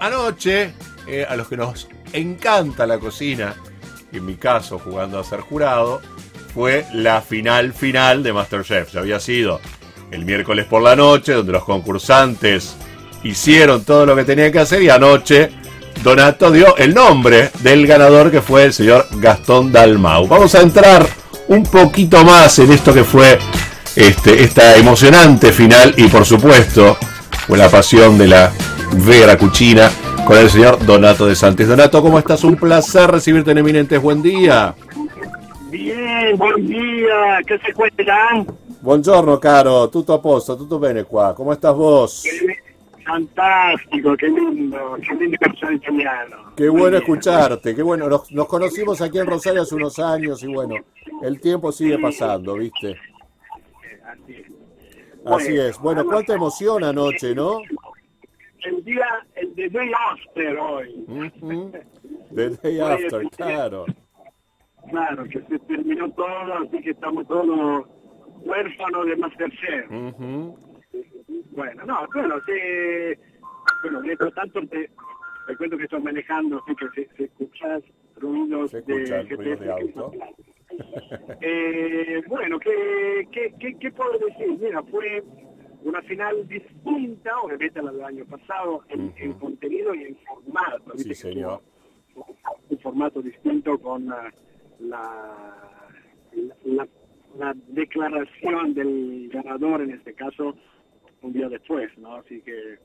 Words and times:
Anoche, 0.00 0.72
eh, 1.06 1.26
a 1.28 1.36
los 1.36 1.48
que 1.48 1.56
nos 1.56 1.88
encanta 2.12 2.86
la 2.86 2.98
cocina, 2.98 3.54
en 4.12 4.24
mi 4.26 4.34
caso 4.36 4.78
jugando 4.78 5.18
a 5.18 5.24
ser 5.24 5.40
jurado, 5.40 6.00
fue 6.54 6.84
la 6.92 7.20
final 7.22 7.72
final 7.72 8.22
de 8.22 8.32
Masterchef. 8.32 8.92
Ya 8.92 9.00
había 9.00 9.20
sido 9.20 9.60
el 10.10 10.24
miércoles 10.24 10.66
por 10.66 10.82
la 10.82 10.94
noche, 10.94 11.32
donde 11.32 11.52
los 11.52 11.64
concursantes 11.64 12.76
hicieron 13.24 13.84
todo 13.84 14.04
lo 14.04 14.16
que 14.16 14.24
tenían 14.24 14.52
que 14.52 14.58
hacer 14.58 14.82
y 14.82 14.90
anoche 14.90 15.50
Donato 16.02 16.50
dio 16.50 16.76
el 16.76 16.94
nombre 16.94 17.50
del 17.60 17.86
ganador 17.86 18.30
que 18.30 18.42
fue 18.42 18.64
el 18.64 18.72
señor 18.72 19.06
Gastón 19.12 19.70
Dalmau. 19.70 20.26
Vamos 20.26 20.54
a 20.54 20.60
entrar 20.60 21.06
un 21.48 21.62
poquito 21.62 22.24
más 22.24 22.58
en 22.58 22.72
esto 22.72 22.92
que 22.92 23.04
fue 23.04 23.38
este, 23.94 24.42
esta 24.42 24.76
emocionante 24.76 25.52
final 25.52 25.94
y 25.96 26.08
por 26.08 26.24
supuesto 26.24 26.98
con 27.46 27.58
la 27.58 27.68
pasión 27.68 28.18
de 28.18 28.28
la 28.28 28.52
Vera 28.94 29.38
Cuchina 29.38 29.90
con 30.26 30.36
el 30.36 30.50
señor 30.50 30.84
Donato 30.84 31.26
de 31.26 31.34
Santis. 31.34 31.66
Donato, 31.66 32.02
¿cómo 32.02 32.18
estás? 32.18 32.44
Un 32.44 32.56
placer 32.56 33.10
recibirte 33.10 33.50
en 33.50 33.58
Eminentes. 33.58 34.00
Buen 34.00 34.22
día. 34.22 34.74
Bien, 35.70 36.36
buen 36.36 36.66
día. 36.66 37.40
¿Qué 37.46 37.58
se 37.58 37.72
cuentan? 37.72 38.46
Buongiorno 38.82 39.40
caro, 39.40 39.88
tutto 39.88 40.12
a 40.12 40.20
posto, 40.20 40.56
tutto 40.56 40.78
bene 40.78 41.04
qua. 41.04 41.34
¿Cómo 41.34 41.52
estás 41.52 41.74
vos? 41.74 42.24
Fantástico, 43.04 44.16
qué 44.16 44.28
lindo, 44.28 44.96
qué 45.06 45.14
lindo 45.14 45.38
persona 45.38 45.74
italiano. 45.74 46.52
Qué 46.54 46.68
bueno 46.68 46.98
escucharte, 46.98 47.74
qué 47.74 47.82
bueno. 47.82 48.08
Nos, 48.08 48.30
nos, 48.30 48.46
conocimos 48.46 49.00
aquí 49.00 49.18
en 49.18 49.26
Rosario 49.26 49.62
hace 49.62 49.74
unos 49.74 49.98
años 49.98 50.42
y 50.42 50.52
bueno, 50.52 50.74
el 51.22 51.40
tiempo 51.40 51.72
sigue 51.72 51.98
pasando, 51.98 52.54
¿viste? 52.54 52.96
Así 54.04 54.34
es. 54.34 54.46
Así 55.24 55.56
es. 55.56 55.78
Bueno, 55.78 56.04
cuánta 56.04 56.34
emoción 56.34 56.84
anoche, 56.84 57.34
¿no? 57.34 57.58
El 58.64 58.84
día, 58.84 59.06
el 59.34 59.54
de 59.54 59.68
Day 59.68 59.90
After 60.10 60.58
hoy. 60.58 61.04
Ujú. 61.08 61.72
The 62.34 62.50
day 62.62 62.80
after, 62.80 63.28
claro. 63.30 63.86
Claro, 64.90 65.24
que 65.24 65.40
se 65.42 65.58
terminó 65.60 66.10
todo, 66.12 66.54
así 66.54 66.80
que 66.80 66.90
estamos 66.90 67.26
todos 67.26 67.86
huérfanos 68.44 69.06
de 69.06 69.16
Masterchef. 69.16 69.90
Ujú. 69.90 70.58
Bueno, 71.52 71.84
no, 71.84 72.06
bueno, 72.14 72.36
sí, 72.46 72.52
bueno, 73.82 74.00
mientras 74.00 74.32
tanto 74.34 74.60
te, 74.68 74.90
te 75.46 75.56
cuento 75.56 75.76
que 75.76 75.84
estoy 75.84 76.02
manejando, 76.02 76.62
así 76.62 76.74
que 76.76 76.88
si, 76.94 77.16
si 77.16 77.24
escuchas 77.24 77.82
ruidos 78.16 78.70
Se 78.70 78.78
escucha 78.78 79.22
de 79.22 79.36
ruido 79.36 79.56
de 79.56 79.72
auto. 79.72 80.12
Eh, 81.40 82.22
bueno, 82.28 82.58
¿qué, 82.58 83.28
qué, 83.30 83.54
qué, 83.60 83.76
qué 83.78 83.90
puedo 83.92 84.18
decir? 84.18 84.58
Mira, 84.58 84.82
fue 84.84 85.22
una 85.84 86.02
final 86.02 86.46
distinta, 86.48 87.38
obviamente 87.40 87.78
a 87.78 87.82
la 87.82 87.92
del 87.92 88.04
año 88.04 88.24
pasado, 88.26 88.82
en, 88.88 89.32
contenido 89.34 89.94
y 89.94 90.04
en 90.04 90.16
formato. 90.16 90.96
Sí, 90.96 91.14
señor. 91.14 91.60
Un 92.68 92.78
formato 92.78 93.22
distinto 93.22 93.78
con 93.78 94.10
ah, 94.12 94.30
la, 94.80 95.90
la, 96.40 96.56
la- 96.64 96.88
la 97.38 97.54
declaración 97.68 98.74
del 98.74 99.30
ganador, 99.32 99.80
en 99.80 99.92
este 99.92 100.12
caso, 100.12 100.54
un 101.22 101.32
día 101.32 101.48
después, 101.48 101.90
¿no? 101.96 102.16
Así 102.16 102.42
que 102.42 102.74
eh, 102.74 102.78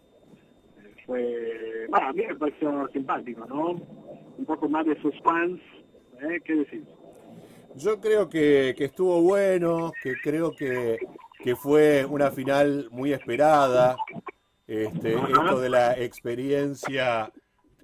fue... 1.06 1.86
Bueno, 1.90 2.08
a 2.08 2.14
mí 2.14 2.24
me 2.26 2.34
pareció 2.36 2.88
simpático, 2.94 3.46
¿no? 3.46 3.72
Un 4.38 4.46
poco 4.46 4.70
más 4.70 4.86
de 4.86 4.96
suspense, 5.02 5.62
¿eh? 6.22 6.40
¿Qué 6.46 6.56
decís? 6.56 6.82
Yo 7.76 8.00
creo 8.00 8.30
que, 8.30 8.74
que 8.78 8.86
estuvo 8.86 9.22
bueno, 9.22 9.92
que 10.02 10.14
creo 10.24 10.56
que, 10.56 10.98
que 11.40 11.56
fue 11.56 12.06
una 12.06 12.32
final 12.32 12.88
muy 12.92 13.14
esperada. 13.14 13.98
Este, 14.68 15.14
esto 15.14 15.60
de 15.60 15.70
la 15.70 15.98
experiencia 15.98 17.32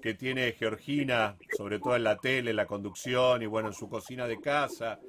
que 0.01 0.13
tiene 0.13 0.51
Georgina, 0.51 1.37
sobre 1.55 1.79
todo 1.79 1.95
en 1.95 2.03
la 2.03 2.17
tele, 2.17 2.49
en 2.49 2.57
la 2.57 2.65
conducción 2.65 3.41
y 3.41 3.45
bueno, 3.45 3.69
en 3.69 3.73
su 3.73 3.87
cocina 3.89 4.27
de 4.27 4.39
casa. 4.39 4.99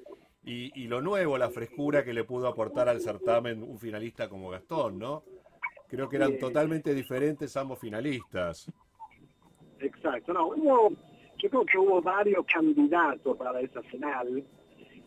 Y, 0.44 0.70
y 0.80 0.86
lo 0.86 1.00
nuevo, 1.00 1.36
la 1.36 1.50
frescura 1.50 2.04
que 2.04 2.12
le 2.12 2.24
pudo 2.24 2.46
aportar 2.46 2.88
al 2.88 3.00
certamen 3.00 3.62
un 3.62 3.78
finalista 3.78 4.28
como 4.28 4.50
Gastón, 4.50 4.98
¿no? 4.98 5.24
Creo 5.88 6.08
que 6.08 6.16
eran 6.16 6.38
totalmente 6.38 6.94
diferentes 6.94 7.56
ambos 7.56 7.78
finalistas. 7.78 8.70
Exacto, 9.80 10.32
no, 10.32 10.48
hubo, 10.48 10.90
yo 11.38 11.50
creo 11.50 11.64
que 11.66 11.78
hubo 11.78 12.00
varios 12.00 12.44
candidatos 12.46 13.36
para 13.36 13.60
esa 13.60 13.82
final. 13.82 14.44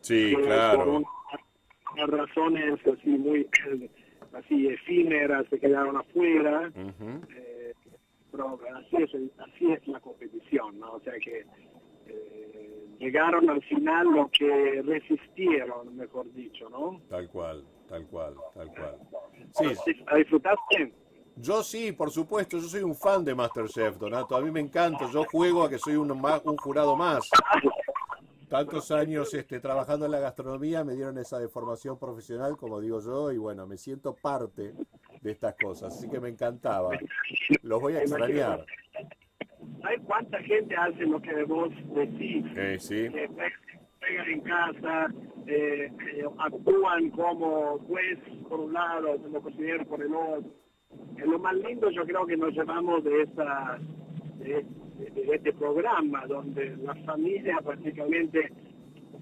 Sí, 0.01 0.33
Por 0.33 0.43
claro. 0.43 1.03
Unas 1.93 2.09
razones 2.09 2.79
así 2.85 3.09
muy 3.09 3.47
así 4.33 4.67
efímeras 4.67 5.45
se 5.49 5.59
quedaron 5.59 5.97
afuera. 5.97 6.71
Eh, 6.75 7.73
pero 8.31 8.59
así 8.75 8.97
es, 8.97 9.09
así 9.39 9.71
es 9.71 9.87
la 9.87 9.99
competición, 9.99 10.79
¿no? 10.79 10.93
O 10.93 10.99
sea 10.99 11.13
que 11.13 11.45
eh, 12.07 12.87
llegaron 12.99 13.49
al 13.49 13.61
final 13.63 14.07
lo 14.07 14.29
que 14.29 14.81
resistieron, 14.85 15.95
mejor 15.95 16.31
dicho, 16.33 16.69
¿no? 16.69 17.01
Tal 17.09 17.29
cual, 17.29 17.63
tal 17.89 18.05
cual, 18.07 18.35
tal 18.53 18.67
cual. 18.67 18.95
Sí, 19.53 19.93
¿La 20.05 20.17
disfrutaste? 20.17 20.93
Yo 21.39 21.61
sí, 21.61 21.91
por 21.91 22.09
supuesto, 22.09 22.57
yo 22.57 22.63
soy 22.63 22.81
un 22.81 22.95
fan 22.95 23.23
de 23.23 23.35
Masterchef, 23.35 23.97
Donato. 23.97 24.35
A 24.35 24.41
mí 24.41 24.49
me 24.49 24.59
encanta, 24.59 25.07
yo 25.11 25.23
juego 25.25 25.63
a 25.63 25.69
que 25.69 25.77
soy 25.77 25.95
un, 25.95 26.09
un 26.11 26.57
jurado 26.57 26.95
más. 26.95 27.29
Tantos 28.49 28.91
años 28.91 29.33
este, 29.33 29.59
trabajando 29.59 30.05
en 30.05 30.11
la 30.11 30.19
gastronomía 30.19 30.83
me 30.83 30.93
dieron 30.93 31.17
esa 31.17 31.39
deformación 31.39 31.99
profesional, 31.99 32.55
como 32.55 32.79
digo 32.79 33.01
yo, 33.01 33.31
y 33.31 33.37
bueno, 33.37 33.67
me 33.67 33.77
siento 33.77 34.15
parte 34.15 34.73
de 35.21 35.31
estas 35.31 35.55
cosas, 35.55 35.93
así 35.93 36.09
que 36.09 36.19
me 36.19 36.29
encantaba. 36.29 36.91
Los 37.61 37.81
voy 37.81 37.95
a 37.95 38.01
extrañar. 38.01 38.65
¿Sabes 39.81 40.01
cuánta 40.05 40.39
gente 40.43 40.75
hace 40.75 41.05
lo 41.05 41.21
que 41.21 41.43
vos 41.43 41.69
decís? 41.93 42.45
Eh, 42.55 42.77
sí, 42.79 43.09
que 43.09 43.29
pegan 43.99 44.29
en 44.29 44.41
casa, 44.41 45.07
eh, 45.45 45.91
eh, 46.15 46.25
actúan 46.39 47.09
como 47.11 47.79
juez 47.79 48.19
por 48.47 48.61
un 48.61 48.73
lado, 48.73 49.17
como 49.21 49.41
cocinero 49.41 49.85
por 49.85 50.01
el 50.01 50.13
otro. 50.13 50.51
Eh, 51.17 51.25
lo 51.25 51.39
más 51.39 51.55
lindo 51.55 51.89
yo 51.89 52.05
creo 52.05 52.25
que 52.25 52.37
nos 52.37 52.53
llevamos 52.53 53.03
de 53.03 53.23
esta 53.23 53.79
de, 54.39 54.65
de- 54.97 55.35
este 55.35 55.53
programa 55.53 56.25
donde 56.27 56.75
la 56.77 56.95
familia 57.05 57.57
prácticamente 57.63 58.51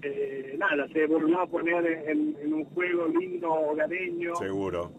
eh, 0.02 0.54
nada 0.58 0.86
se 0.88 1.06
volvió 1.06 1.40
a 1.40 1.46
poner 1.46 1.84
en, 2.08 2.36
en 2.40 2.52
un 2.54 2.64
juego 2.66 3.06
lindo 3.08 3.50
hogareño 3.52 4.34
seguro. 4.36 4.92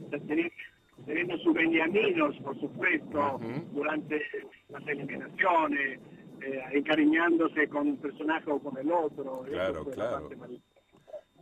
teniendo, 1.05 1.37
sus 1.37 1.53
beniaminos, 1.53 2.35
por 2.37 2.59
supuesto, 2.59 3.39
durante 3.73 4.21
las 4.69 4.87
eliminaciones, 4.87 5.99
eh, 6.41 6.61
encariñándose 6.73 7.67
con 7.67 7.87
un 7.89 7.97
personaje 7.97 8.49
o 8.51 8.59
con 8.59 8.77
el 8.77 8.91
otro. 8.91 9.43
Eso 9.45 9.53
Claro, 9.53 9.83
la 9.85 9.91
claro. 9.93 10.29
parte 10.29 10.35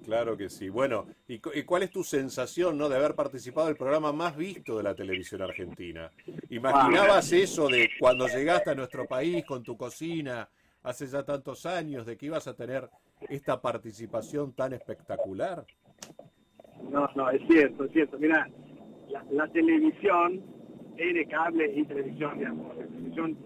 Claro 0.05 0.37
que 0.37 0.49
sí. 0.49 0.69
Bueno, 0.69 1.07
¿y, 1.27 1.39
cu- 1.39 1.49
y 1.53 1.63
cuál 1.63 1.81
es 1.83 1.89
tu 1.91 2.03
sensación, 2.03 2.77
no, 2.77 2.87
de 2.89 2.95
haber 2.95 3.15
participado 3.15 3.67
del 3.67 3.75
programa 3.75 4.11
más 4.13 4.37
visto 4.37 4.77
de 4.77 4.83
la 4.83 4.93
televisión 4.93 5.41
argentina? 5.41 6.11
¿Imaginabas 6.49 7.31
eso 7.33 7.67
de 7.67 7.89
cuando 7.99 8.27
llegaste 8.27 8.69
a 8.69 8.75
nuestro 8.75 9.07
país 9.07 9.43
con 9.45 9.63
tu 9.63 9.75
cocina 9.75 10.47
hace 10.83 11.07
ya 11.07 11.23
tantos 11.23 11.65
años, 11.65 12.05
de 12.05 12.15
que 12.15 12.27
ibas 12.27 12.47
a 12.47 12.55
tener 12.55 12.87
esta 13.27 13.59
participación 13.59 14.53
tan 14.53 14.73
espectacular? 14.73 15.65
No, 16.91 17.09
no, 17.15 17.29
es 17.31 17.41
cierto, 17.47 17.85
es 17.85 17.91
cierto. 17.91 18.19
Mira, 18.19 18.47
la, 19.09 19.25
la 19.31 19.47
televisión, 19.51 20.43
de 20.95 21.27
cable 21.29 21.73
y 21.75 21.83
televisión, 21.85 22.37
digamos, 22.37 22.77
la 22.77 22.85
televisión 22.85 23.37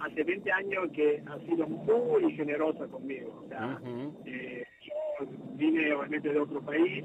hace 0.00 0.22
20 0.22 0.52
años 0.52 0.88
que 0.92 1.22
ha 1.26 1.38
sido 1.46 1.66
muy 1.66 2.32
generosa 2.36 2.86
conmigo. 2.88 3.42
O 3.44 3.48
sea, 3.48 3.80
Ujú. 3.82 4.22
eh, 4.26 4.64
yo 4.86 5.26
vine 5.58 5.92
obviamente 5.92 6.32
de 6.32 6.38
otro 6.38 6.60
país, 6.62 7.04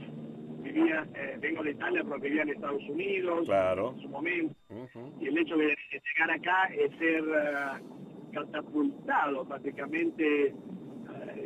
vivía, 0.61 1.05
eh, 1.15 1.37
vengo 1.41 1.63
de 1.63 1.71
Italia, 1.71 2.03
pero 2.03 2.19
vivía 2.19 2.43
en 2.43 2.49
Estados 2.49 2.81
Unidos 2.87 3.45
Claro. 3.45 3.93
en 3.95 4.01
su 4.01 4.09
momento. 4.09 4.55
Y 5.19 5.27
el 5.27 5.37
hecho 5.37 5.57
de, 5.57 5.65
de 5.67 5.75
llegar 6.15 6.31
acá 6.31 6.65
es 6.73 6.89
ser 6.97 7.23
eh, 7.23 7.83
catapultado 8.31 9.45
prácticamente 9.45 10.47
eh, 10.47 10.53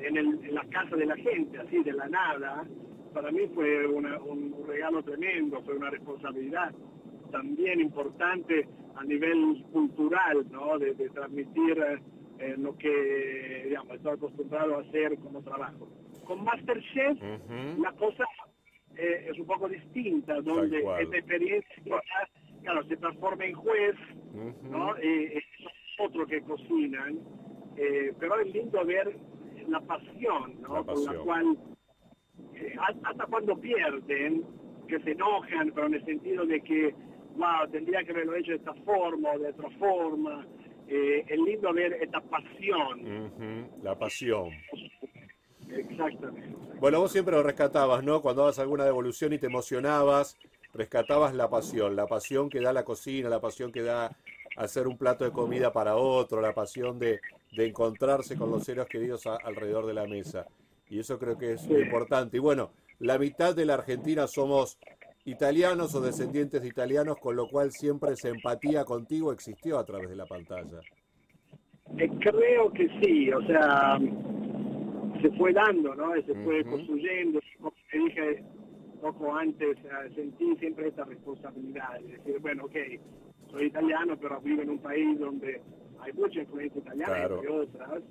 en, 0.08 0.18
el- 0.18 0.40
en 0.46 0.54
la 0.54 0.64
casa 0.66 0.96
de 0.96 1.06
la 1.06 1.16
gente, 1.16 1.58
así 1.58 1.82
de 1.84 1.94
la 1.94 2.08
nada, 2.08 2.66
para 3.14 3.32
mí 3.32 3.42
fue 3.56 3.88
una- 3.88 4.20
un, 4.22 4.54
regalo 4.68 5.02
tremendo, 5.04 5.62
fue 5.64 5.76
una 5.76 5.90
responsabilidad 5.90 6.74
también 7.32 7.80
importante 7.82 8.68
a 8.96 9.04
nivel 9.04 9.64
cultural, 9.72 10.46
¿no? 10.52 10.78
De, 10.80 10.94
de 10.94 11.10
transmitir 11.10 11.78
eh, 12.40 12.56
lo 12.58 12.78
que, 12.78 13.64
digamos, 13.68 13.96
estoy 13.96 14.14
acostumbrado 14.14 14.78
a 14.78 14.82
hacer 14.82 15.18
como 15.20 15.42
trabajo. 15.42 15.88
Con 16.28 16.44
Masterchef 16.44 17.18
Ujú. 17.22 17.82
la 17.82 17.92
cosa 17.94 18.26
eh, 18.98 19.28
es 19.32 19.40
un 19.40 19.46
poco 19.46 19.70
distinta, 19.70 20.42
donde 20.42 20.80
esta 20.80 21.18
experiencia, 21.18 22.02
claro, 22.64 22.84
se 22.88 22.98
transforma 22.98 23.46
en 23.46 23.56
juez. 23.56 23.96
¿no? 24.70 24.96
Eh, 24.98 25.38
es 25.38 25.44
otro 26.00 26.26
que 26.28 26.42
cocinan, 26.42 27.20
eh, 27.78 28.14
pero 28.20 28.40
es 28.40 28.54
lindo 28.54 28.84
ver 28.86 29.16
la 29.68 29.80
pasión, 29.82 30.62
¿no? 30.62 30.76
La 30.76 30.84
Con 30.84 31.06
la 31.06 31.14
cual, 31.24 31.58
eh, 32.56 32.76
hasta 33.04 33.26
cuando 33.26 33.58
pierden, 33.58 34.44
que 34.88 35.00
se 35.00 35.12
enojan, 35.12 35.72
pero 35.74 35.88
en 35.88 35.96
el 35.96 36.06
sentido 36.06 36.46
de 36.46 36.62
que, 36.62 36.94
wow, 37.36 37.70
tendría 37.72 38.04
que 38.04 38.12
haberlo 38.12 38.36
hecho 38.36 38.52
de 38.52 38.58
esta 38.58 38.74
forma 38.86 39.32
o 39.32 39.40
de 39.40 39.50
otra 39.50 39.70
forma, 39.72 40.48
lindo 40.88 41.74
ver 41.74 41.94
esta 42.02 42.22
pasión. 42.22 43.72
La 43.84 43.98
pasión. 43.98 44.50
Exactamente. 45.78 46.56
Bueno, 46.80 47.00
vos 47.00 47.12
siempre 47.12 47.36
lo 47.36 47.44
rescatabas, 47.44 48.04
¿no? 48.04 48.22
Cuando 48.22 48.42
dabas 48.44 48.60
alguna 48.60 48.86
devolución 48.86 49.34
y 49.34 49.40
te 49.40 49.48
emocionabas, 49.48 50.38
rescatabas 50.74 51.34
la 51.34 51.50
pasión, 51.50 51.96
la 51.96 52.06
pasión 52.08 52.50
que 52.50 52.62
da 52.62 52.72
la 52.74 52.84
cocina, 52.84 53.30
la 53.30 53.42
pasión 53.42 53.72
que 53.72 53.82
da 53.82 54.12
hacer 54.58 54.88
un 54.88 54.98
plato 54.98 55.26
de 55.26 55.32
comida 55.32 55.72
para 55.72 55.96
otro, 55.96 56.40
la 56.42 56.54
pasión 56.54 57.00
de, 57.00 57.20
de 57.52 57.66
encontrarse 57.66 58.36
con 58.36 58.52
los 58.52 58.64
seres 58.64 58.86
queridos 58.88 59.26
a- 59.26 59.38
alrededor 59.38 59.86
de 59.88 59.94
la 59.94 60.06
mesa. 60.06 60.46
Y 60.90 61.00
eso 61.00 61.18
creo 61.20 61.38
que 61.38 61.54
es 61.54 61.68
muy 61.68 61.82
importante. 61.82 62.38
Y 62.38 62.40
bueno, 62.40 62.72
la 63.00 63.18
mitad 63.18 63.56
de 63.56 63.66
la 63.66 63.74
Argentina 63.76 64.28
somos 64.28 64.78
italianos 65.26 65.94
o 65.96 66.02
descendientes 66.02 66.62
de 66.62 66.68
italianos, 66.68 67.18
con 67.18 67.36
lo 67.36 67.50
cual 67.50 67.72
siempre 67.72 68.14
esa 68.14 68.30
empatía 68.30 68.86
contigo 68.86 69.32
existió 69.32 69.78
a 69.78 69.86
través 69.86 70.10
de 70.10 70.16
la 70.16 70.26
pantalla. 70.26 70.80
Eh, 71.98 72.10
creo 72.20 72.72
que 72.72 72.88
sí, 73.02 73.32
o 73.32 73.42
sea, 73.46 73.98
se 75.22 75.30
fue 75.32 75.54
dando, 75.54 75.96
¿no? 75.96 76.16
Y 76.16 76.24
se 76.24 76.34
fue 76.44 76.62
Ujú. 76.62 76.72
construyendo. 76.72 77.40
Como 77.58 77.74
te 77.92 77.98
dije 78.00 78.44
poco 79.02 79.34
antes, 79.36 79.78
eh, 79.78 80.10
sentí 80.16 80.56
siempre 80.58 80.88
esta 80.88 81.06
responsabilidad. 81.06 82.00
de 82.00 82.18
decir, 82.18 82.40
bueno, 82.40 82.66
ok, 82.66 82.76
soy 83.52 83.66
italiano, 83.68 84.18
pero 84.20 84.40
vivo 84.42 84.62
en 84.64 84.72
un 84.72 84.80
país 84.80 85.20
donde 85.20 85.62
hay 86.00 86.14
mucha 86.14 86.42
influencia 86.42 86.80
italiana, 86.80 87.14
Claro. 87.16 87.36
entre 87.36 87.50
otras, 87.52 88.04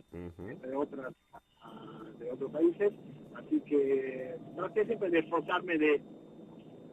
entre 0.49 0.77
otras 0.77 1.13
ah, 1.63 2.03
de 2.19 2.31
otros 2.31 2.51
países. 2.53 2.93
Así 3.35 3.61
que 3.63 4.37
traté 4.57 4.87
siempre 4.87 5.11
de 5.11 5.19
esforzarme 5.21 5.77
de 5.79 6.01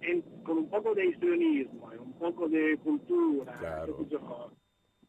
en- 0.02 0.22
con 0.44 0.58
un 0.58 0.70
poco 0.70 0.94
de 0.96 1.06
histrionismo, 1.06 1.90
un 2.04 2.14
poco 2.14 2.50
de 2.50 2.78
cultura, 2.80 3.56
Claro. 3.60 4.06
yo, 4.10 4.52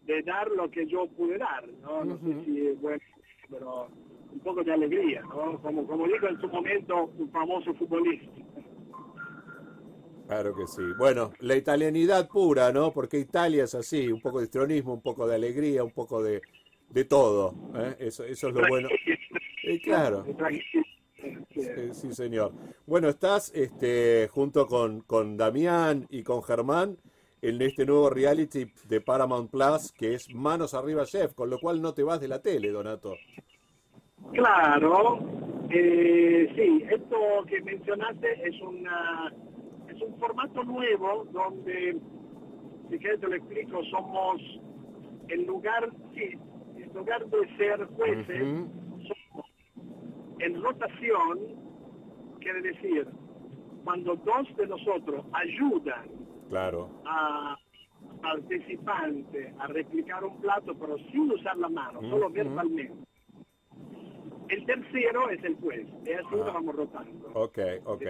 de 0.02 0.22
dar 0.22 0.48
lo 0.52 0.70
que 0.70 0.86
yo 0.86 1.06
pude 1.08 1.38
dar, 1.38 1.66
¿no? 1.82 2.04
No 2.04 2.18
sé 2.18 2.44
si 2.44 2.66
es 2.68 2.80
bueno, 2.80 3.02
pero 3.50 3.88
un 4.34 4.40
poco 4.40 4.62
de 4.62 4.72
alegría, 4.72 5.22
¿no? 5.22 5.60
Como, 5.62 5.86
como 5.86 6.06
dijo 6.06 6.26
en 6.28 6.40
su 6.40 6.48
momento 6.48 7.10
un 7.16 7.30
famoso 7.30 7.72
futbolista. 7.74 8.30
Claro 10.26 10.54
que 10.56 10.66
sí. 10.66 10.82
Bueno, 10.98 11.32
la 11.40 11.54
italianidad 11.54 12.28
pura, 12.28 12.72
¿no? 12.72 12.92
Porque 12.92 13.18
Italia 13.18 13.64
es 13.64 13.74
así, 13.74 14.10
un 14.10 14.20
poco 14.20 14.38
de 14.38 14.44
histrionismo, 14.44 14.94
un 14.94 15.02
poco 15.02 15.26
de 15.26 15.34
alegría, 15.34 15.84
un 15.84 15.92
poco 15.92 16.22
de, 16.22 16.42
de 16.88 17.04
todo. 17.04 17.54
¿eh? 17.74 17.96
Eso, 17.98 18.24
eso 18.24 18.48
es 18.48 18.54
lo 18.54 18.66
bueno. 18.68 18.88
Eh, 19.66 19.80
claro, 19.80 20.26
sí, 21.92 22.12
señor. 22.12 22.52
Bueno, 22.86 23.08
estás 23.08 23.50
este, 23.54 24.28
junto 24.30 24.66
con, 24.66 25.00
con 25.02 25.36
Damián 25.36 26.06
y 26.10 26.22
con 26.22 26.42
Germán 26.42 26.98
en 27.40 27.60
este 27.60 27.84
nuevo 27.84 28.10
reality 28.10 28.72
de 28.88 29.00
Paramount 29.00 29.50
Plus 29.50 29.92
que 29.92 30.14
es 30.14 30.34
Manos 30.34 30.74
Arriba 30.74 31.04
Chef, 31.04 31.34
con 31.34 31.50
lo 31.50 31.58
cual 31.60 31.80
no 31.80 31.92
te 31.94 32.02
vas 32.02 32.20
de 32.20 32.28
la 32.28 32.40
tele, 32.40 32.70
Donato. 32.70 33.16
Claro, 34.32 35.18
eh, 35.70 36.52
sí, 36.56 36.84
esto 36.90 37.16
que 37.46 37.62
mencionaste 37.62 38.48
es 38.48 38.60
una 38.60 39.32
es 39.88 40.00
un 40.02 40.18
formato 40.18 40.64
nuevo 40.64 41.24
donde, 41.30 41.96
si 42.90 42.98
quieres 42.98 43.20
te 43.20 43.28
lo 43.28 43.34
explico, 43.34 43.82
somos 43.84 44.40
en 45.28 45.46
lugar, 45.46 45.90
sí, 46.14 46.38
en 46.76 46.92
lugar 46.94 47.24
de 47.26 47.56
ser 47.56 47.86
jueces, 47.96 48.68
somos 49.06 49.46
en 50.40 50.62
rotación, 50.62 51.38
quiere 52.40 52.62
decir, 52.62 53.06
cuando 53.84 54.16
dos 54.16 54.56
de 54.56 54.66
nosotros 54.66 55.24
ayudan 55.32 56.08
Claro, 56.48 56.88
a 57.06 57.56
participante 58.20 59.54
a 59.58 59.66
replicar 59.66 60.24
un 60.24 60.40
plato 60.40 60.74
pero 60.74 60.96
sin 61.10 61.30
usar 61.30 61.56
la 61.56 61.68
mano, 61.68 62.00
solo 62.02 62.30
verbalmente. 62.30 63.04
El 64.48 64.66
tercero 64.66 65.30
es 65.30 65.42
el 65.44 65.54
juez, 65.56 65.86
y 66.06 66.12
así 66.12 66.26
Ah. 66.32 66.36
lo 66.36 66.44
vamos 66.52 66.74
rotando. 66.76 67.28
ok, 67.34 67.58
ok. 67.84 68.02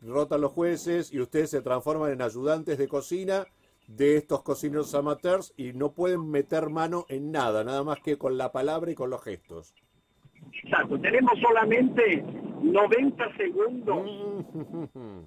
Rotan 0.00 0.40
los 0.40 0.52
jueces 0.52 1.12
y 1.12 1.20
ustedes 1.20 1.50
se 1.50 1.62
transforman 1.62 2.10
en 2.12 2.22
ayudantes 2.22 2.76
de 2.78 2.88
cocina 2.88 3.46
de 3.86 4.16
estos 4.16 4.42
cocineros 4.42 4.94
amateurs 4.94 5.54
y 5.56 5.72
no 5.74 5.92
pueden 5.92 6.28
meter 6.30 6.70
mano 6.70 7.04
en 7.08 7.30
nada, 7.30 7.62
nada 7.62 7.84
más 7.84 8.00
que 8.00 8.16
con 8.18 8.36
la 8.36 8.50
palabra 8.52 8.90
y 8.90 8.94
con 8.96 9.10
los 9.10 9.22
gestos. 9.22 9.74
Exacto, 10.64 10.98
tenemos 11.00 11.32
solamente 11.40 12.24
90 12.62 13.36
segundos 13.36 14.04
Mm. 14.94 15.20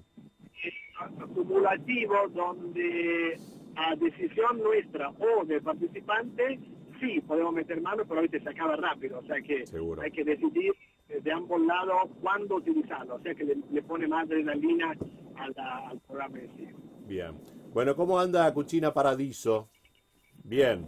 acumulativos 1.20 2.32
donde 2.34 3.38
a 3.76 3.94
decisión 3.96 4.58
nuestra 4.62 5.10
o 5.10 5.44
del 5.44 5.62
participante, 5.62 6.58
sí, 7.00 7.20
podemos 7.20 7.52
meter 7.54 7.80
mano, 7.80 8.04
pero 8.08 8.20
hoy 8.20 8.28
se 8.28 8.48
acaba 8.48 8.76
rápido, 8.76 9.18
o 9.18 9.22
sea 9.24 9.40
que 9.40 9.66
Seguro. 9.66 10.02
hay 10.02 10.10
que 10.10 10.24
decidir 10.24 10.72
de 11.08 11.32
ambos 11.32 11.60
lados 11.62 12.10
cuándo 12.20 12.56
utilizarlo, 12.56 13.14
o 13.16 13.20
sea 13.20 13.34
que 13.34 13.44
le, 13.44 13.56
le 13.70 13.82
pone 13.82 14.08
más 14.08 14.24
adrenalina 14.24 14.92
a 15.36 15.48
la- 15.54 15.88
al 15.88 16.00
programa 16.00 16.38
en 16.38 16.56
sí. 16.56 16.68
Bien. 17.06 17.32
Bueno, 17.72 17.94
¿cómo 17.94 18.18
anda 18.18 18.52
Cucina 18.52 18.92
Paradiso? 18.92 19.68
Bien. 20.42 20.86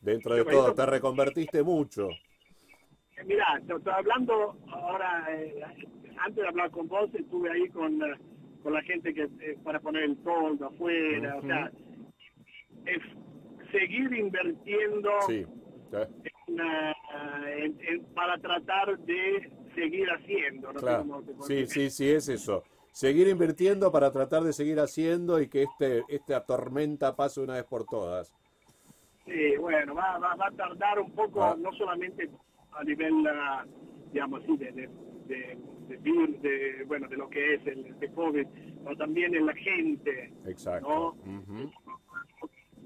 Dentro 0.00 0.34
de 0.34 0.44
todo, 0.44 0.74
te 0.74 0.84
reconvertiste 0.86 1.62
mucho. 1.62 2.08
Eh, 2.10 3.24
Mira, 3.26 3.60
te 3.66 3.72
estoy 3.74 3.92
hablando 3.92 4.56
ahora, 4.68 5.26
eh, 5.30 5.62
antes 6.18 6.36
de 6.42 6.48
hablar 6.48 6.70
con 6.70 6.88
vos, 6.88 7.08
estuve 7.14 7.50
ahí 7.50 7.68
con, 7.68 8.00
eh, 8.02 8.14
con 8.62 8.72
la 8.72 8.82
gente 8.82 9.12
que 9.14 9.22
eh, 9.40 9.58
para 9.62 9.80
poner 9.80 10.04
el 10.04 10.16
toldo 10.18 10.66
afuera, 10.66 11.36
o 11.36 11.42
sea, 11.42 11.70
es 12.86 13.02
seguir 13.72 14.12
invirtiendo 14.14 15.10
Sí. 15.26 15.44
en, 16.46 16.60
eh, 16.60 16.92
en- 17.58 17.78
en- 17.80 18.04
para 18.14 18.38
tratar 18.38 18.98
de 18.98 19.50
seguir 19.74 20.06
haciendo. 20.10 20.72
No 20.72 20.80
Claro. 20.80 21.22
Sí, 21.40 21.66
sí, 21.66 21.90
sí, 21.90 22.08
es 22.10 22.28
eso. 22.28 22.62
Seguir 22.92 23.26
invirtiendo 23.28 23.90
para 23.90 24.12
tratar 24.12 24.42
de 24.42 24.52
seguir 24.52 24.78
haciendo 24.78 25.40
y 25.40 25.48
que 25.48 25.62
este 25.62 26.02
esta 26.08 26.44
tormenta 26.44 27.16
pase 27.16 27.40
una 27.40 27.54
vez 27.54 27.64
por 27.64 27.84
todas. 27.86 28.32
Sí, 29.24 29.56
bueno, 29.58 29.94
va, 29.94 30.18
va, 30.18 30.34
va 30.34 30.46
a 30.48 30.50
tardar 30.50 30.98
un 31.00 31.12
poco, 31.12 31.42
Ah. 31.42 31.56
no 31.58 31.72
solamente 31.72 32.28
a 32.72 32.84
nivel, 32.84 33.26
ah, 33.28 33.64
digamos 34.12 34.42
así, 34.42 34.56
de, 34.58 34.72
de, 34.72 34.88
de, 35.26 35.58
de 35.88 36.00
vir- 36.00 36.38
de, 36.40 36.84
bueno, 36.86 37.08
de 37.08 37.16
lo 37.16 37.30
que 37.30 37.54
es 37.54 37.66
el 37.66 37.98
de 37.98 38.12
COVID, 38.12 38.46
pero 38.84 38.96
también 38.96 39.34
en 39.34 39.46
la 39.46 39.54
gente. 39.54 40.32
Exacto. 40.46 41.16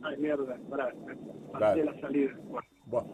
Ay, 0.03 0.17
mierda, 0.19 0.57
para, 0.71 0.93
Dale. 1.59 1.85
la 1.85 2.01
salida. 2.01 2.33
Bueno, 2.45 2.67
Buah, 2.87 3.05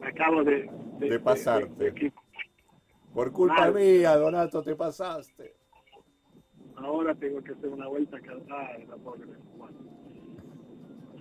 me 0.00 0.08
acabo 0.08 0.44
de... 0.44 0.70
De 0.98 1.20
pasarte. 1.20 1.84
de- 1.84 1.90
de- 1.90 2.12
por 3.12 3.30
culpa 3.32 3.60
Mal. 3.70 3.74
mía, 3.74 4.16
Donato, 4.16 4.62
te 4.62 4.74
pasaste. 4.74 5.54
ahora 6.76 7.14
tengo 7.14 7.42
que 7.42 7.52
hacer 7.52 7.68
una 7.68 7.86
vuelta. 7.86 8.16
Ay, 8.50 8.86
la 8.86 8.96
pobre. 8.96 9.24
Bueno. 9.56 9.78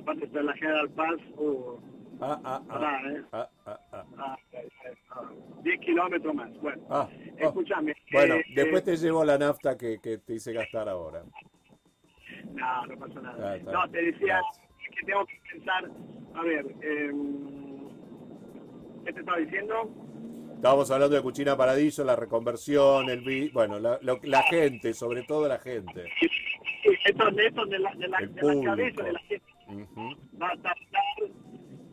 Aparte 0.01 0.25
está 0.25 0.41
la 0.41 0.53
General 0.53 0.89
Paz, 0.89 1.19
o 1.38 1.79
Ah, 2.19 2.39
ah, 2.43 2.62
ah. 2.62 2.67
Pará, 2.67 3.12
¿eh? 3.12 3.24
Ah, 3.31 3.50
ah, 3.65 3.79
ah. 3.91 4.05
ah, 4.17 4.38
ay, 4.53 4.67
ay, 4.86 4.93
ah, 5.12 5.31
10 5.63 5.79
kilómetros 5.81 6.33
más. 6.33 6.51
Bueno, 6.62 6.83
Ah, 6.89 7.07
oh. 7.12 7.36
escúchame. 7.38 7.93
Bueno, 8.12 8.36
eh, 8.36 8.43
después 8.55 8.81
eh, 8.81 8.86
te 8.86 8.98
llevo 8.98 9.24
la 9.25 9.38
nafta 9.38 9.77
que, 9.77 10.00
que 10.01 10.17
te 10.19 10.33
hice 10.36 10.51
gastar 10.53 10.89
ahora. 10.89 11.24
No, 12.53 12.86
no 12.86 12.98
pasa 12.98 13.22
nada. 13.22 13.57
No, 13.60 13.89
te 13.89 14.01
decía 14.01 14.39
Gracias. 14.41 14.69
que 14.95 15.05
tengo 15.05 15.25
que 15.25 15.39
pensar, 15.51 15.89
a 16.36 16.41
ver, 16.43 16.65
em, 16.81 17.89
¿qué 19.05 19.13
te 19.13 19.19
estaba 19.19 19.38
diciendo? 19.38 19.89
Estábamos 20.55 20.89
hablando 20.91 21.15
de 21.15 21.22
Cucina 21.22 21.57
Paradiso, 21.57 22.03
la 22.05 22.15
reconversión, 22.15 23.10
el 23.10 23.22
vi, 23.22 23.50
bueno, 23.50 23.79
la, 23.79 24.43
gente, 24.43 24.93
sobre 24.93 25.24
todo 25.24 25.48
la 25.48 25.60
gente. 25.60 26.05
Sí, 26.19 26.29
Esto, 27.05 27.27
esto 27.27 27.65
de 27.65 27.79
la, 27.79 27.93
de 27.95 28.07
la, 28.07 28.19
de 28.19 28.63
cabeza 28.63 29.03
de 29.03 29.13
la 29.13 29.19
gente 29.19 29.53
va 30.41 30.48
a 30.48 30.57
tardar, 30.57 31.31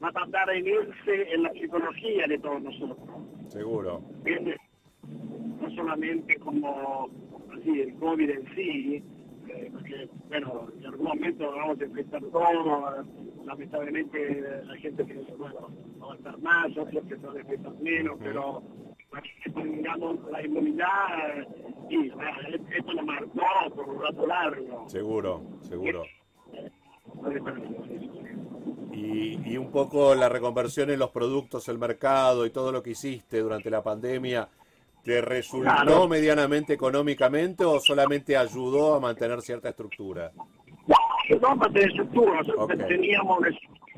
va 0.03 0.09
a 0.09 0.13
tardar 0.13 0.51
en 0.51 0.67
irse 0.67 1.35
en 1.35 1.43
la 1.43 1.53
psicología 1.53 2.27
de 2.27 2.39
todos 2.39 2.63
nosotros. 2.63 2.99
Seguro. 3.49 4.03
¿entiendes? 4.19 4.59
No 5.61 5.71
solamente 5.75 6.37
como 6.37 7.09
así 7.53 7.81
el 7.81 7.95
COVID 7.97 8.31
en 8.31 8.55
sí, 8.55 9.05
porque 9.91 10.09
bueno, 10.29 10.69
en 10.79 10.87
algún 10.87 11.07
momento 11.07 11.51
vamos 11.51 11.81
a 11.81 11.85
enfrentar 11.85 12.23
todo, 12.33 13.05
lamentablemente 13.45 14.43
la 14.65 14.77
gente 14.77 15.07
que 15.07 15.15
bueno, 15.37 15.69
no 15.99 16.07
va 16.09 16.15
a 16.15 16.17
estar 16.17 16.39
más, 16.41 16.77
otros 16.77 17.05
que 17.07 17.15
a 17.15 17.41
enfrentar 17.41 17.73
menos, 17.81 18.17
pero 18.21 18.63
que 19.43 19.51
tengamos 19.51 20.19
la 20.31 20.45
inmunidad 20.45 21.49
y 21.89 22.11
ah, 22.11 22.39
esto 22.77 22.93
lo 22.93 23.03
marcó 23.03 23.75
por 23.75 23.89
un 23.89 24.03
rato 24.03 24.27
largo. 24.27 24.89
Seguro, 24.89 25.43
seguro. 25.61 26.03
Y, 28.93 29.53
y 29.53 29.57
un 29.57 29.71
poco 29.71 30.15
la 30.15 30.29
reconversión 30.29 30.91
en 30.91 30.99
los 30.99 31.11
productos, 31.11 31.69
el 31.69 31.79
mercado 31.79 32.45
y 32.45 32.51
todo 32.51 32.71
lo 32.71 32.83
que 32.83 32.91
hiciste 32.91 33.39
durante 33.39 33.71
la 33.71 33.83
pandemia, 33.83 34.49
¿te 35.05 35.21
resultó 35.21 35.71
Claro. 35.71 36.09
medianamente 36.09 36.75
económicamente 36.75 37.65
o 37.65 37.81
solamente 37.81 38.37
ayudó 38.37 38.95
a 38.95 39.01
mantener 39.01 39.41
cierta 39.41 39.71
estructura? 39.71 40.33
No, 41.41 41.59
para 41.59 41.73
tener 41.73 41.89
estructura, 41.91 42.43
nosotros 42.43 42.89
teníamos 42.89 43.39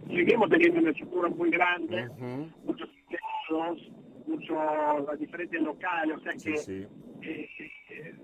seguimos 0.07 0.51
teniendo 0.51 0.81
una 0.81 0.91
estructura 0.91 1.29
muy 1.29 1.51
grande, 1.51 2.09
muchos 2.65 2.89
empleados, 3.01 3.79
muchos 4.27 5.19
diferentes 5.19 5.61
locales, 5.63 6.17
o 6.19 6.21
sea 6.21 6.33
que 6.33 6.87
eh, 7.23 7.49
eh, 7.91 8.15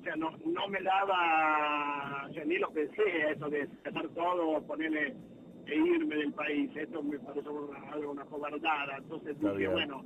o 0.00 0.04
sea, 0.04 0.16
no, 0.16 0.30
no 0.46 0.68
me 0.68 0.80
daba, 0.82 2.26
o 2.30 2.32
sea, 2.32 2.44
ni 2.44 2.56
lo 2.58 2.70
pensé 2.70 3.02
eso 3.30 3.48
de 3.48 3.68
cerrar 3.82 4.08
todo, 4.10 4.62
ponerle 4.66 5.14
e 5.66 5.74
irme 5.74 6.14
del 6.16 6.32
país, 6.32 6.70
esto 6.76 7.02
me 7.02 7.18
parece 7.18 7.48
una, 7.48 7.92
algo, 7.92 8.12
una 8.12 8.24
cobardada, 8.26 8.98
entonces 8.98 9.36
dije, 9.40 9.66
bueno, 9.68 10.04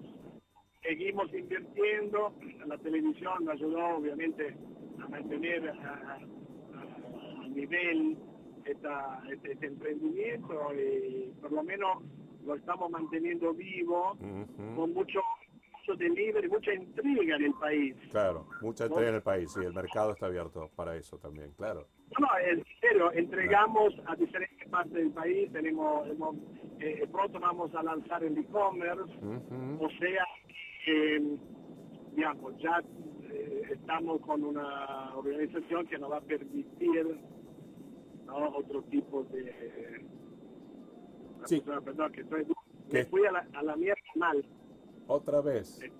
seguimos 0.82 1.32
invirtiendo, 1.32 2.32
la 2.66 2.78
televisión 2.78 3.44
nos 3.44 3.54
ayudó 3.54 3.96
obviamente 3.96 4.56
a 5.02 5.08
mantener 5.08 5.68
a, 5.68 6.18
nivel 7.48 8.16
esta, 8.64 9.22
este, 9.30 9.52
este, 9.52 9.66
emprendimiento 9.66 10.72
y 10.74 11.32
por 11.40 11.50
lo 11.52 11.62
menos 11.64 12.02
lo 12.44 12.54
estamos 12.54 12.90
manteniendo 12.90 13.52
vivo 13.52 14.16
con 14.76 14.92
mucho 14.92 15.20
mucho 15.80 15.96
delivery, 15.96 16.48
mucha 16.48 16.74
intriga 16.74 17.36
en 17.36 17.44
el 17.44 17.54
país. 17.54 17.96
Claro, 18.10 18.46
mucha 18.60 18.86
intriga 18.86 19.08
en 19.08 19.14
el 19.16 19.22
país, 19.22 19.52
sí, 19.52 19.60
el 19.60 19.72
mercado 19.72 20.12
está 20.12 20.26
abierto 20.26 20.70
para 20.76 20.94
eso 20.96 21.18
también, 21.18 21.52
claro. 21.56 21.86
No, 22.18 22.26
no, 22.26 22.64
serio, 22.80 23.12
entregamos 23.12 23.94
a 24.06 24.16
diferentes 24.16 24.68
partes 24.68 24.92
del 24.92 25.10
país, 25.10 25.50
tenemos, 25.52 26.08
eh, 26.80 27.06
pronto 27.10 27.38
vamos 27.38 27.74
a 27.74 27.82
lanzar 27.82 28.22
el 28.24 28.36
e-commerce, 28.36 29.12
o 29.78 29.88
sea, 29.98 30.24
digamos, 32.14 32.56
ya 32.58 32.82
eh, 33.30 33.62
estamos 33.70 34.20
con 34.22 34.44
una 34.44 35.14
organización 35.14 35.86
que 35.86 35.98
nos 35.98 36.10
va 36.10 36.18
a 36.18 36.22
permitir 36.22 37.18
otro 38.28 38.82
tipo 38.84 39.24
de... 39.24 40.04
Sí. 41.44 41.60
Perdón, 41.60 42.12
que 42.12 42.20
estoy... 42.20 42.46
Me 42.92 43.04
fui 43.04 43.24
a 43.26 43.32
la, 43.32 43.46
a 43.54 43.62
la 43.62 43.76
mierda 43.76 44.00
mal. 44.16 44.44
¿Otra 45.06 45.40
vez? 45.40 45.80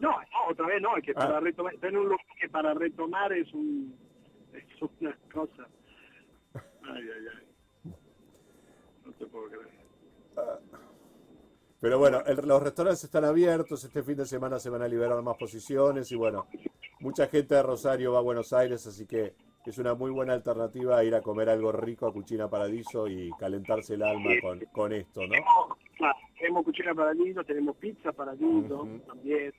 No, 0.00 0.16
otra 0.50 0.66
vez 0.66 0.82
no, 0.82 0.96
es 0.96 1.04
que 1.04 1.14
para 1.14 1.36
ah. 1.36 1.40
retomar, 1.40 1.72
en 1.80 1.96
un 1.96 2.04
lugar 2.06 2.26
que 2.40 2.48
para 2.48 2.74
retomar 2.74 3.32
es, 3.32 3.52
un, 3.54 3.96
es 4.52 4.64
una 5.00 5.16
cosa. 5.32 5.68
Ay, 6.54 7.08
ay, 7.14 7.26
ay. 7.36 7.92
No 9.06 9.12
te 9.12 9.26
puedo 9.26 9.46
creer. 9.46 9.70
Ah. 10.36 10.58
Pero 11.82 11.98
bueno, 11.98 12.22
los 12.44 12.62
restaurantes 12.62 13.02
están 13.02 13.24
abiertos, 13.24 13.82
este 13.82 14.04
fin 14.04 14.16
de 14.16 14.24
semana 14.24 14.60
se 14.60 14.70
van 14.70 14.82
a 14.82 14.88
liberar 14.88 15.20
más 15.20 15.36
posiciones 15.36 16.12
y 16.12 16.14
bueno, 16.14 16.46
mucha 17.00 17.26
gente 17.26 17.56
de 17.56 17.62
Rosario 17.64 18.12
va 18.12 18.20
a 18.20 18.22
Buenos 18.22 18.52
Aires, 18.52 18.86
así 18.86 19.04
que 19.04 19.34
es 19.66 19.78
una 19.78 19.94
muy 19.94 20.12
buena 20.12 20.32
alternativa 20.32 21.02
ir 21.02 21.12
a 21.16 21.22
comer 21.22 21.48
algo 21.48 21.72
rico 21.72 22.06
a 22.06 22.12
Cucina 22.12 22.48
Paradiso 22.48 23.08
y 23.08 23.32
calentarse 23.32 23.94
el 23.94 24.04
alma 24.04 24.30
con, 24.40 24.60
con 24.72 24.92
esto, 24.92 25.22
¿no? 25.26 25.34
tenemos 26.38 26.64
Cucina 26.64 26.94
Paradiso, 26.94 27.42
tenemos 27.42 27.76
Pizza 27.78 28.12
Paradiso 28.12 28.86
también, 29.04 29.52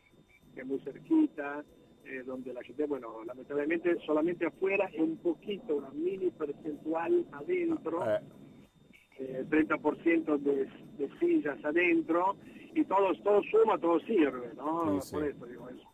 que 0.56 0.62
es 0.62 0.66
muy 0.66 0.80
cerquita, 0.80 1.62
eh, 2.06 2.24
donde 2.26 2.54
la 2.54 2.64
gente, 2.64 2.86
bueno, 2.86 3.22
lamentablemente 3.26 3.98
solamente 4.06 4.46
afuera 4.46 4.90
es 4.94 5.02
un 5.02 5.18
poquito, 5.18 5.76
una 5.76 5.90
mini 5.90 6.30
percentual 6.30 7.26
adentro. 7.34 8.10
Eh 8.10 8.22
eh, 9.20 9.46
30% 9.50 10.38
de, 10.40 10.66
de, 10.98 11.20
sillas 11.20 11.64
adentro 11.64 12.36
y 12.74 12.84
todo, 12.86 13.14
todo 13.24 13.42
suma, 13.44 13.78
todo 13.78 14.00
sirve, 14.02 14.52
¿no? 14.56 15.00
Por 15.12 15.24
eso 15.24 15.46
digo 15.46 15.70
eso. 15.70 15.88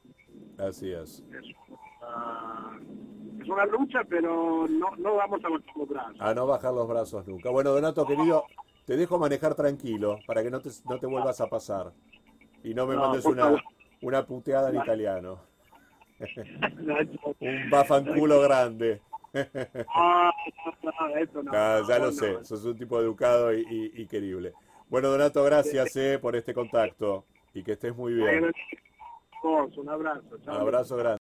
Así 0.58 0.92
es. 0.92 1.24
Es 3.42 3.50
una, 3.50 3.66
lucha, 3.66 4.04
pero 4.08 4.68
no, 4.68 4.96
no 4.98 5.16
vamos 5.16 5.44
a 5.44 5.50
bajar 5.50 5.78
los 5.78 5.88
brazos. 5.88 6.16
A 6.20 6.34
no 6.34 6.48
bajar 6.48 6.74
los 6.74 6.88
brazos 6.88 7.28
nunca. 7.28 7.50
Bueno, 7.50 7.72
Donato, 7.72 8.06
querido, 8.06 8.44
te 8.86 8.98
dejo 8.98 9.18
manejar 9.20 9.56
tranquilo 9.56 10.20
para 10.28 10.44
que 10.44 10.52
no 10.52 10.60
te, 10.60 10.70
no 10.90 11.00
te 11.00 11.08
vuelvas 11.08 11.42
a 11.42 11.48
pasar 11.48 11.94
y 12.64 12.74
no 12.74 12.88
me 12.88 12.96
mandes 12.96 13.26
una, 13.26 13.52
una 14.02 14.26
puteada 14.26 14.70
en 14.70 14.76
italiano. 14.78 15.40
Un 17.40 17.70
bafanculo 17.70 18.42
grande. 18.42 19.02
Ah, 19.88 20.32
no, 21.34 21.88
ya 21.88 22.00
lo 22.00 22.12
sé, 22.12 22.44
sos 22.44 22.66
un 22.66 22.78
tipo 22.78 23.00
educado 23.00 23.54
y, 23.54 24.06
querible. 24.08 24.54
Bueno, 24.90 25.10
Donato, 25.10 25.44
gracias 25.44 25.96
eh, 25.96 26.20
por 26.20 26.36
este 26.36 26.54
contacto 26.54 27.26
y 27.54 27.64
que 27.64 27.74
estés 27.74 27.96
muy 27.96 28.14
bien. 28.14 28.52
Un 29.44 29.90
abrazo. 29.90 30.24
Un 30.46 30.50
abrazo 30.50 30.98
grande. 30.98 31.19